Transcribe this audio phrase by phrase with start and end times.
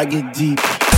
[0.00, 0.89] I get deep.